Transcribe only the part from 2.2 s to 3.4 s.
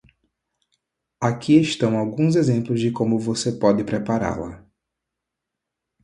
exemplos de como